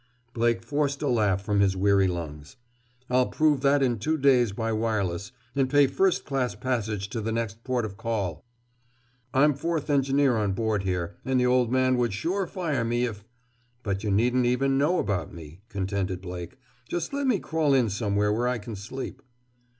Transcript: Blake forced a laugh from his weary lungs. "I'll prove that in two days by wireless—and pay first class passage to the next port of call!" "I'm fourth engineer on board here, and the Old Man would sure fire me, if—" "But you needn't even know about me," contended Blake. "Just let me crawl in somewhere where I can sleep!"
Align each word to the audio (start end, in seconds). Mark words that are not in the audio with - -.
Blake 0.33 0.63
forced 0.63 1.03
a 1.03 1.07
laugh 1.07 1.43
from 1.45 1.59
his 1.59 1.77
weary 1.77 2.07
lungs. 2.07 2.55
"I'll 3.07 3.27
prove 3.27 3.61
that 3.61 3.83
in 3.83 3.99
two 3.99 4.17
days 4.17 4.51
by 4.51 4.71
wireless—and 4.71 5.69
pay 5.69 5.85
first 5.85 6.25
class 6.25 6.55
passage 6.55 7.07
to 7.09 7.21
the 7.21 7.31
next 7.31 7.63
port 7.63 7.85
of 7.85 7.97
call!" 7.97 8.43
"I'm 9.31 9.53
fourth 9.53 9.91
engineer 9.91 10.37
on 10.37 10.53
board 10.53 10.81
here, 10.81 11.17
and 11.23 11.39
the 11.39 11.45
Old 11.45 11.71
Man 11.71 11.97
would 11.97 12.13
sure 12.13 12.47
fire 12.47 12.83
me, 12.83 13.05
if—" 13.05 13.23
"But 13.83 14.03
you 14.03 14.09
needn't 14.09 14.47
even 14.47 14.75
know 14.79 14.97
about 14.97 15.31
me," 15.35 15.61
contended 15.69 16.19
Blake. 16.19 16.57
"Just 16.89 17.13
let 17.13 17.27
me 17.27 17.37
crawl 17.37 17.75
in 17.75 17.87
somewhere 17.91 18.33
where 18.33 18.47
I 18.47 18.57
can 18.57 18.75
sleep!" 18.75 19.21